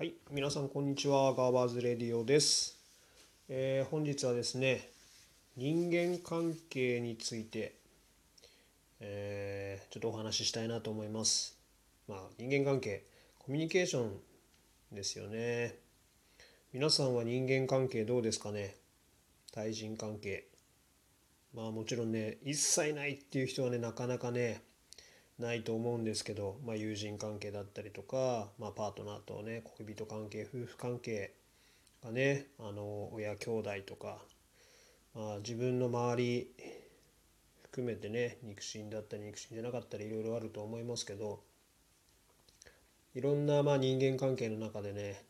[0.00, 1.34] はい、皆さんこんにちは。
[1.34, 2.74] ガーバーズレディオです。
[3.50, 4.88] えー本日はですね、
[5.58, 7.74] 人間関係について、
[9.00, 11.54] えーちょっとお話ししたいなと思います。
[12.08, 13.04] まあ、人間関係、
[13.40, 15.74] コミュニケーションですよね。
[16.72, 18.76] 皆さんは人間関係どうですかね？
[19.52, 20.46] 対人関係。
[21.54, 24.62] まあもちろんね、一切ないっていう人はね、なかなかね、
[25.40, 31.32] ないと思うんですけど、まあ、友人関係だったりとか、まあ、パートナーとね恋人関係夫婦関係
[32.04, 34.18] がねあの親兄弟とか、
[35.14, 36.50] まあ、自分の周り
[37.62, 41.40] 含めてね肉親だったり肉親じゃなかったりいろいろあると思いますけど
[43.14, 45.24] いろんなまあ人間関係の中でね、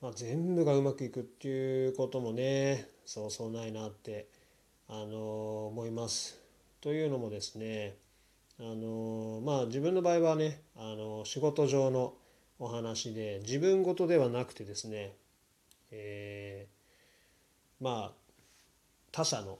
[0.00, 4.28] まあ、全部がうまくいくっていうこともねそうそうないなって
[4.88, 6.38] あの思います。
[6.80, 7.96] というのもですね
[8.60, 12.14] あのまあ自分の場合はねあの仕事上の
[12.58, 15.12] お話で自分事ではなくてですね、
[15.90, 16.74] えー
[17.84, 18.12] まあ
[19.10, 19.58] 他者の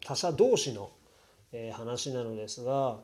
[0.00, 0.90] 他者同士の、
[1.52, 2.98] えー話なのですが、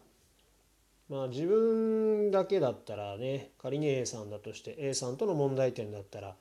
[1.08, 6.36] まあ、自分だけだったらね仮に A さんだとして A さんとの問題点だったら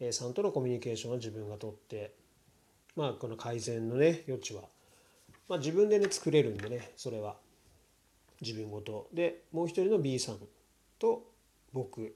[0.00, 2.14] A さんとのコミュニケーションは自分が取って
[2.96, 4.62] まあこの改善のね余地は、
[5.48, 7.36] まあ、自分でね作れるんでねそれは。
[8.42, 9.08] 自分ごと。
[9.14, 10.38] でもう一人の B さん
[10.98, 11.30] と
[11.72, 12.14] 僕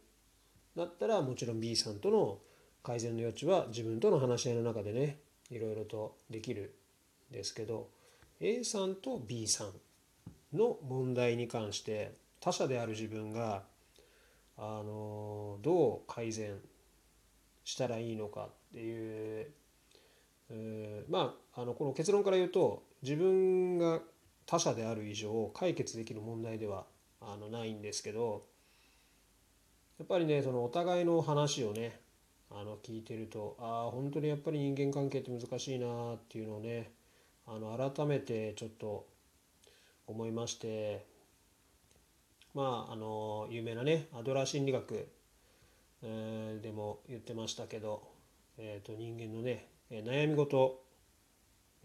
[0.76, 2.38] だったらもちろん B さんとの
[2.82, 5.18] 改善の余地は自分との話し合いの中でね
[5.50, 6.74] いろいろとできる
[7.30, 7.88] んですけど
[8.40, 9.72] A さんと B さん
[10.56, 13.62] の問題に関して他者である自分が
[14.58, 16.58] あのどう改善
[17.64, 19.50] したらいいのかっていう、
[21.08, 24.00] まああのこの結論から言うと自分が
[24.46, 26.86] 他者である以上解決できる問題では
[27.20, 28.44] あのないんですけど
[29.98, 32.00] やっぱりねそのお互いの話をね
[32.50, 36.92] あの聞いてるとああ本当にやっぱり人間関係って難しいなっていうのをね
[37.46, 39.06] あの改めてちょっと
[40.06, 41.04] 思いまして
[42.54, 45.08] まああの有名なねアドラー心理学、
[46.02, 48.02] えーでも言ってましたけど、
[48.58, 50.82] えー、と人間のね悩み事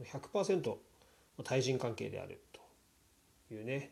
[0.02, 0.76] 100%
[1.44, 2.40] 対人関係である。
[3.54, 3.92] いうね。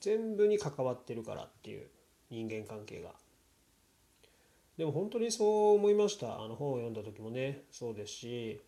[0.00, 1.88] 全部に関わってるからっていう
[2.30, 3.10] 人間関係が。
[4.76, 6.42] でも本当にそう思いました。
[6.42, 7.64] あの本を読んだ時もね。
[7.70, 8.60] そうですし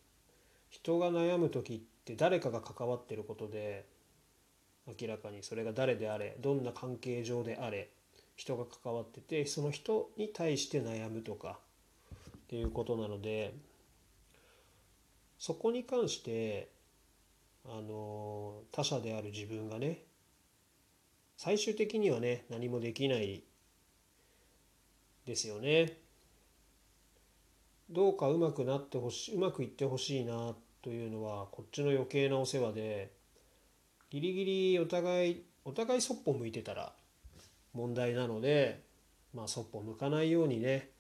[0.70, 3.86] 人が悩む時って誰かが関わってることで
[4.86, 7.90] 明らかにそれが誰であれどんな関係上であれ
[8.36, 11.58] 人が関わっててその人に対して悩むとか
[12.36, 13.54] っていうことなので
[15.38, 16.70] そこに関して
[17.66, 19.98] あの他者である自分がね
[21.36, 23.42] 最終的にはね何もできない
[25.26, 25.98] ですよね。
[27.90, 33.10] どうかうまくなってほしいうまくいってほしいなというのはこっちの余計なお世話で
[34.10, 36.92] ギリギリお互いお互いそっぽ向いてたら
[37.74, 38.82] 問題なので
[39.34, 40.90] まあそっぽ向かないようにね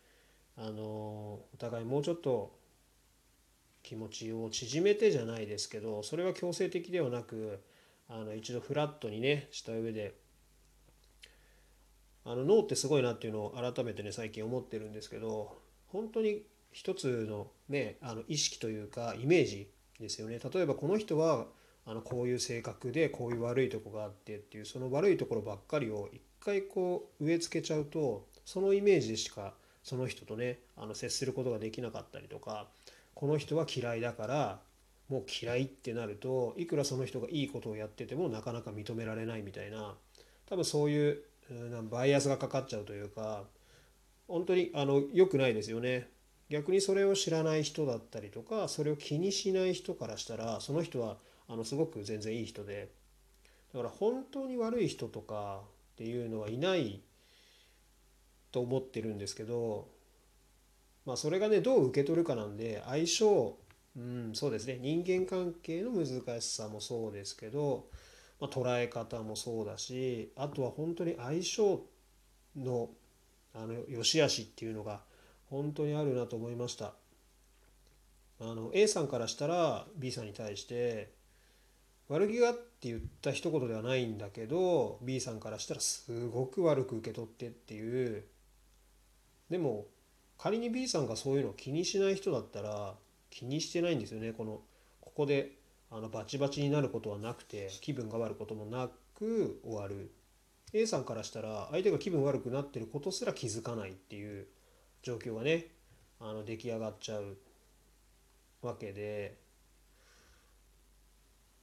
[0.56, 2.58] あのお互いもうちょっと
[3.82, 7.60] 気持ちを縮めてじゃないですけどそれは強制的ではなく
[8.10, 10.14] あの一度フラットにねした上で
[12.24, 15.56] あの脳ってすごいなっていうのを改めてね最近思ってるんですけど
[15.88, 20.38] 本当に一つのねあの意識というかイメージですよね。
[20.38, 21.46] 例えばこの人は
[21.86, 32.66] あのこういう性格でこういう悪いとこがあってっていうその悪いところばっかりを一回こう植え付けちゃうとそのイメージでしかその人とねあの接することができなかったりとか
[33.14, 34.60] この人は嫌いだから
[35.10, 39.94] もう嫌いってなるといくらその人がいいことをやっててもなかなか認められないみたいな
[40.48, 41.22] 多分そういう
[41.90, 43.42] バイアスがかかっちゃうというか
[44.28, 46.08] 本当にあの良くないですよね。
[46.48, 51.16] 逆にそれを知らない人だったりとかそれを気にしない人からしたらその人は
[51.48, 52.90] あのすごく全然いい人で
[53.72, 55.60] だから本当に悪い人とか
[55.92, 57.02] っていうのはいない
[58.50, 59.86] と思ってるんですけど
[61.06, 63.56] まあそれがねどう受け取るかなんで相性
[63.96, 67.88] うんそうですね人間関係の難しさもそうですけど、
[68.40, 71.80] まあ、捉え方もそうだしあとは本当に相性
[72.56, 72.90] の
[73.52, 75.00] あの良し悪しっていうのが
[75.50, 76.92] 本当にあるなと思いました。
[78.40, 81.12] あの A さんからしたら B さんに対して
[82.08, 88.24] 悪気がって言った一言ではないんだけど B さんからしたらすごく悪く受け取ってっていう
[89.50, 89.86] でも
[90.38, 92.94] 仮に B さんがそういうのを気にしない人だったら
[93.30, 94.32] 気にしてないんですよね。
[94.32, 94.60] この
[95.00, 95.52] ここで
[95.90, 100.10] あのバチバチになることはなくて気分が悪いこともなく終わる。
[100.72, 104.46] A さんからしたら相手が気分悪くなってることすら気づかないっていう
[105.02, 105.66] 状況がね
[106.20, 107.36] あの出来上がっちゃう
[108.62, 109.36] わけで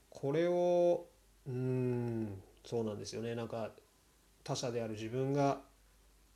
[0.10, 1.06] これを
[1.48, 3.36] うんそうなんですよね。
[3.36, 3.72] なんか
[4.44, 5.62] 他者である自分が、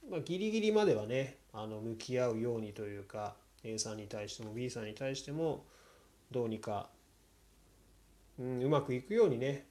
[0.10, 5.66] まあ、ギリギリまではねあの向き合うようにというか A さんに対しても B さんに対しても
[6.32, 6.90] どうにか、
[8.40, 9.66] うん、うまくいくようにね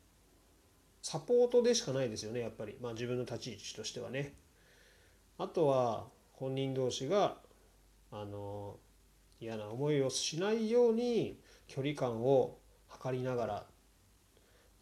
[1.02, 4.34] サポートでしかないですよねやっぱり、まあ、自分の立ち位置としてはね。
[5.38, 6.04] あとは
[6.34, 7.38] 本人同士が
[8.12, 8.76] あの
[9.40, 12.58] 嫌な思いをしないように距離感を
[12.88, 13.66] 測りながら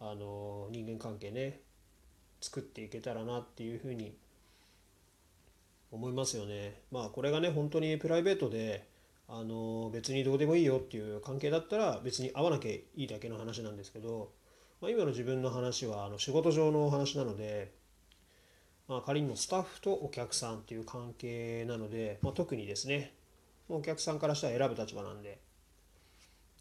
[0.00, 1.60] あの人間関係ね
[2.40, 4.16] 作っていけたらなっていうふうに
[5.92, 6.82] 思いますよね。
[6.90, 8.88] まあこれがね本当にプライベートで
[9.28, 14.32] あの別にどうでもいいよっていう関係だったら別に会わなきゃいいだけの話なんですけど、
[14.80, 17.72] まあ、今の自分の話はあの仕事上の話なので、
[18.88, 23.14] まあ、仮にもスタッフとお客さんっていう関係なので、まあ、特にですね
[23.68, 25.38] お客さんからしたら選ぶ立場なんで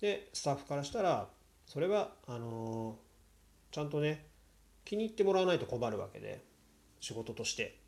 [0.01, 1.29] でスタッフからしたら
[1.65, 2.97] それはあの
[3.71, 4.25] ちゃんとね
[4.83, 6.43] 気に入ってもらわないと困るわけで
[6.99, 7.87] 仕事として。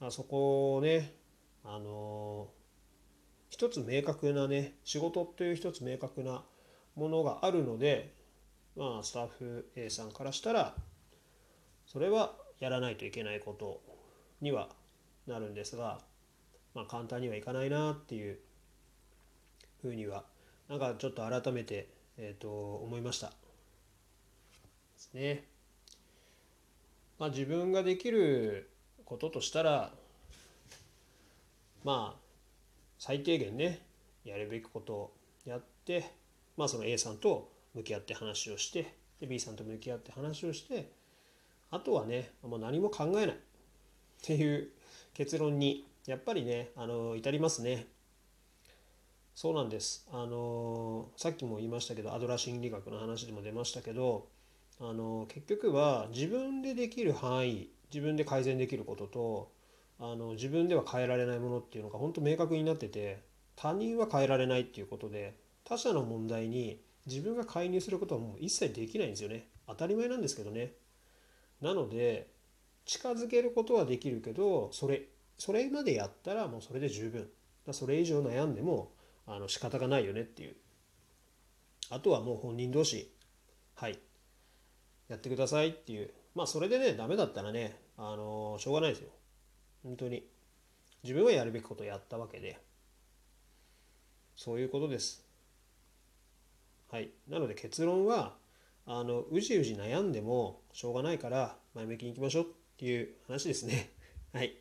[0.00, 1.12] あそこをね
[1.64, 2.48] あの
[3.50, 6.42] 一つ明確なね仕事という一つ明確な
[6.94, 8.12] ものがあるので
[8.76, 10.74] まあスタッフ A さんからしたら
[11.86, 13.80] それはやらないといけないこと
[14.40, 14.68] には
[15.26, 15.98] なるんですが
[16.74, 18.38] まあ簡単にはいかないなっていう
[19.80, 20.24] ふうには
[20.68, 23.34] なんかちょっと改めて、えー、と思いましたで
[24.96, 25.44] すね。
[27.18, 28.70] まあ自分ができる
[29.04, 29.92] こととしたら
[31.84, 32.27] まあ
[32.98, 33.80] 最低限ね
[34.24, 35.12] やるべきことを
[35.44, 36.12] やって
[36.56, 40.90] まあその A さんと向き合って話をしてで B さんと向き合って話をして
[41.70, 43.38] あとはねもう何も考えないっ
[44.22, 44.68] ていう
[45.14, 47.86] 結論にやっぱりねあの至りますね。
[49.34, 50.08] そうなんです。
[50.12, 54.26] あのさっきも言いましたけどアドラー心理学の話でも出ましたけど
[54.80, 59.52] あの結局は自分でできる範囲自分で改善できることと
[60.00, 63.22] あの自分では変えられないものっていうのが本当明確になってて
[63.56, 69.48] 他人は変えられないっていうことで他者の問題に自分が介入することはもう一切できないんですよね。
[69.66, 70.72] 当たり前なんですけどね。
[71.60, 72.30] なので
[72.84, 75.02] 近づけることはできるけどそれ
[75.36, 77.28] それまでやったらもうそれで十分。
[77.66, 78.92] だそれ以上悩んでも
[79.26, 80.56] あの仕方がないよねっていう。
[81.90, 83.12] あとはもう本人同士
[83.74, 83.98] はい。
[85.08, 86.12] やってくださいっていう。
[86.34, 89.08] まあそれでねダメだったらねあのしょうがないですよ。
[89.82, 90.26] 本当に。
[91.02, 92.60] 自分はやるべきことをやったわけで。
[94.36, 95.24] そういうことです。
[96.90, 97.10] はい。
[97.28, 98.36] なので結論は
[98.86, 102.44] あのうじうじ悩んでもしょうがないから前向きにいきましょう。
[102.44, 102.46] っ
[102.78, 103.90] ていう話ですね。
[104.32, 104.56] はい。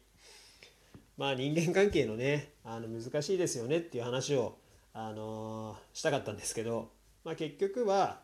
[1.17, 3.77] まあ人間関係のねあの難しいですよね。
[3.77, 4.57] っていう話を
[4.93, 6.91] あのー、したかったんですけど、
[7.23, 8.21] まあ、結局は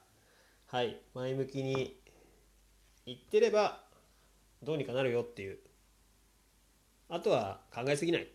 [0.67, 0.99] はい。
[1.13, 1.99] 前向きに
[3.05, 3.83] 言ってれば
[4.63, 5.59] どうにかなるよっていう
[7.13, 8.25] あとは考えすぎないっ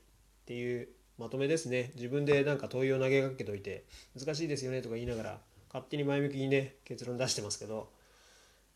[0.47, 0.89] ていう
[1.19, 1.91] まとめですね。
[1.97, 3.85] 自分でなんか問いを投げかけといて
[4.17, 7.91] 難しいですよねとか言いながら勝手に前向きにね結論出してますけど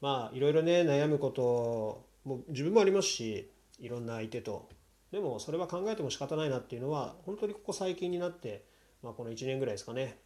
[0.00, 4.68] まあいろいろね悩むことも自分もありますしいろんな相手と。
[5.12, 8.64] でもそれは考えても仕方ないなっていうのは本当にここ最近になって、
[9.04, 10.18] まあ、この1年ぐらいですかね。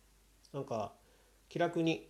[0.54, 0.92] なんか
[1.50, 2.08] 気楽に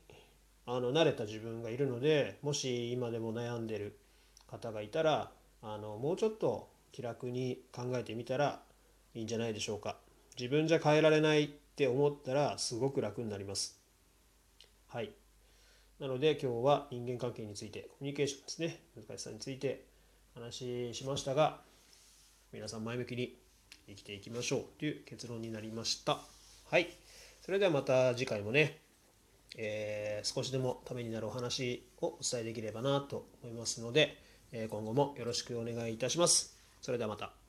[0.66, 3.98] あの慣れた自分がいるのでもし今でも悩んでる
[4.46, 8.60] 方がいたらあのもうちょっと気楽に考えてみたら
[9.14, 9.96] いいんじゃないでしょうか。
[10.38, 13.78] 自分じゃ変えられないって思ったらすごく楽になります。
[14.88, 15.10] はい。
[15.98, 18.80] なので今日は人間関係についてコミュニケーションですね。
[18.96, 19.84] 難しさについて
[20.34, 21.60] 話しましたが
[22.52, 23.36] 皆さん前向きに
[23.88, 26.18] 生きていきましょうという結論になりました。
[26.70, 26.88] はい。
[27.40, 28.78] それではまた次回もね、
[29.56, 34.16] えー、少しでもためになるお話をお伝えできればなと思いますので、
[34.52, 36.55] え今後もよろしくお願いいたします。
[36.86, 37.45] それではまた。